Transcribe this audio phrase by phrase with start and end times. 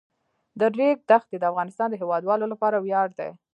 [0.59, 3.29] د ریګ دښتې د افغانستان د هیوادوالو لپاره ویاړ دی.